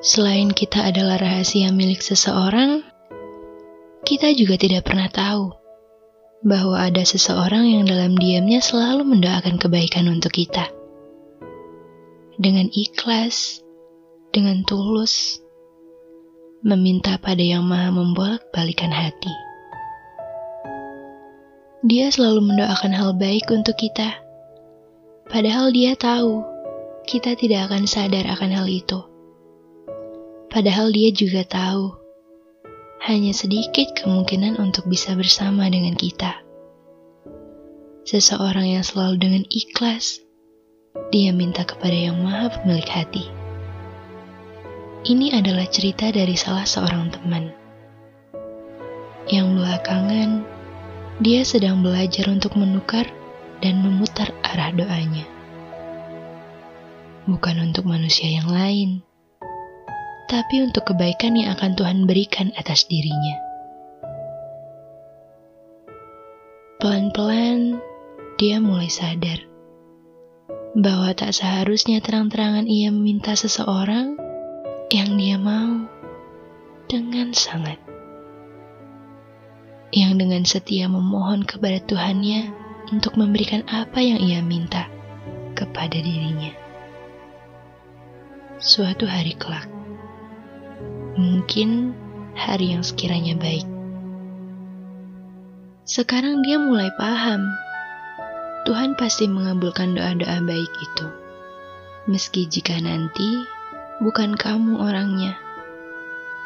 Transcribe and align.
Selain 0.00 0.48
kita 0.48 0.88
adalah 0.88 1.20
rahasia 1.20 1.68
milik 1.76 2.00
seseorang, 2.00 2.80
kita 4.00 4.32
juga 4.32 4.56
tidak 4.56 4.88
pernah 4.88 5.12
tahu 5.12 5.52
bahwa 6.40 6.80
ada 6.80 7.04
seseorang 7.04 7.68
yang 7.68 7.84
dalam 7.84 8.16
diamnya 8.16 8.64
selalu 8.64 9.04
mendoakan 9.04 9.60
kebaikan 9.60 10.08
untuk 10.08 10.32
kita. 10.32 10.72
Dengan 12.40 12.72
ikhlas, 12.72 13.60
dengan 14.32 14.64
tulus, 14.64 15.36
meminta 16.64 17.20
pada 17.20 17.44
Yang 17.44 17.68
Maha 17.68 17.92
membolak-balikan 17.92 18.88
hati. 18.88 19.36
Dia 21.84 22.08
selalu 22.08 22.56
mendoakan 22.56 22.96
hal 22.96 23.12
baik 23.20 23.52
untuk 23.52 23.76
kita, 23.76 24.16
padahal 25.28 25.68
dia 25.76 25.92
tahu 25.92 26.40
kita 27.04 27.36
tidak 27.36 27.68
akan 27.68 27.84
sadar 27.84 28.24
akan 28.32 28.64
hal 28.64 28.64
itu. 28.64 29.09
Padahal 30.50 30.90
dia 30.90 31.14
juga 31.14 31.46
tahu, 31.46 31.94
hanya 33.06 33.30
sedikit 33.30 33.94
kemungkinan 33.94 34.58
untuk 34.58 34.90
bisa 34.90 35.14
bersama 35.14 35.70
dengan 35.70 35.94
kita. 35.94 36.42
Seseorang 38.02 38.66
yang 38.66 38.82
selalu 38.82 39.14
dengan 39.22 39.44
ikhlas, 39.46 40.18
dia 41.14 41.30
minta 41.30 41.62
kepada 41.62 41.94
Yang 41.94 42.18
Maha 42.18 42.46
Pemilik 42.50 42.90
Hati. 42.90 43.24
Ini 45.06 45.38
adalah 45.38 45.70
cerita 45.70 46.10
dari 46.10 46.34
salah 46.34 46.66
seorang 46.66 47.14
teman. 47.14 47.54
Yang 49.30 49.54
belakangan, 49.54 50.30
dia 51.22 51.46
sedang 51.46 51.78
belajar 51.78 52.26
untuk 52.26 52.58
menukar 52.58 53.06
dan 53.62 53.86
memutar 53.86 54.34
arah 54.42 54.74
doanya. 54.74 55.30
Bukan 57.30 57.70
untuk 57.70 57.86
manusia 57.86 58.26
yang 58.26 58.50
lain, 58.50 59.06
tapi 60.30 60.62
untuk 60.62 60.94
kebaikan 60.94 61.34
yang 61.34 61.58
akan 61.58 61.74
Tuhan 61.74 62.06
berikan 62.06 62.54
atas 62.54 62.86
dirinya. 62.86 63.34
Pelan-pelan, 66.78 67.82
dia 68.38 68.62
mulai 68.62 68.86
sadar 68.86 69.42
bahwa 70.78 71.10
tak 71.18 71.34
seharusnya 71.34 71.98
terang-terangan 71.98 72.70
ia 72.70 72.94
meminta 72.94 73.34
seseorang 73.34 74.14
yang 74.94 75.18
dia 75.18 75.34
mau 75.34 75.90
dengan 76.86 77.34
sangat. 77.34 77.82
Yang 79.90 80.12
dengan 80.14 80.42
setia 80.46 80.86
memohon 80.86 81.42
kepada 81.42 81.82
Tuhannya 81.82 82.54
untuk 82.94 83.18
memberikan 83.18 83.66
apa 83.66 83.98
yang 83.98 84.22
ia 84.22 84.38
minta 84.38 84.86
kepada 85.58 85.98
dirinya. 85.98 86.54
Suatu 88.62 89.10
hari 89.10 89.34
kelak, 89.34 89.79
mungkin 91.18 91.96
hari 92.38 92.74
yang 92.76 92.84
sekiranya 92.86 93.34
baik. 93.38 93.66
Sekarang 95.88 96.46
dia 96.46 96.54
mulai 96.60 96.92
paham, 96.94 97.42
Tuhan 98.62 98.94
pasti 98.94 99.26
mengabulkan 99.26 99.98
doa-doa 99.98 100.38
baik 100.44 100.70
itu. 100.78 101.06
Meski 102.06 102.46
jika 102.46 102.78
nanti 102.78 103.42
bukan 103.98 104.38
kamu 104.38 104.78
orangnya, 104.78 105.34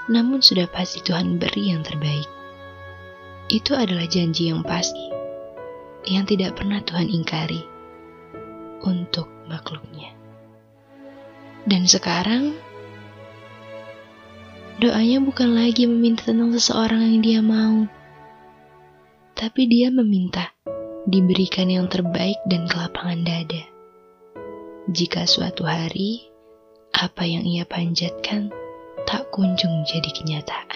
namun 0.09 0.41
sudah 0.41 0.65
pasti 0.69 1.05
Tuhan 1.05 1.37
beri 1.37 1.73
yang 1.77 1.85
terbaik. 1.85 2.29
Itu 3.53 3.77
adalah 3.77 4.09
janji 4.09 4.49
yang 4.49 4.65
pasti, 4.65 5.13
yang 6.09 6.25
tidak 6.25 6.57
pernah 6.57 6.81
Tuhan 6.81 7.13
ingkari 7.13 7.61
untuk 8.81 9.29
makhluknya. 9.45 10.17
Dan 11.69 11.85
sekarang, 11.89 12.57
Doanya 14.85 15.17
bukan 15.25 15.57
lagi 15.57 15.89
meminta 15.89 16.29
tentang 16.29 16.53
seseorang 16.53 17.09
yang 17.09 17.25
dia 17.25 17.41
mau, 17.41 17.89
tapi 19.33 19.65
dia 19.65 19.89
meminta 19.89 20.53
diberikan 21.09 21.73
yang 21.73 21.89
terbaik 21.89 22.37
dan 22.45 22.69
kelapangan 22.69 23.25
dada. 23.25 23.65
Jika 24.93 25.25
suatu 25.25 25.65
hari 25.65 26.29
apa 26.93 27.25
yang 27.25 27.49
ia 27.49 27.65
panjatkan 27.65 28.53
tak 29.09 29.25
kunjung 29.33 29.89
jadi 29.89 30.11
kenyataan. 30.13 30.74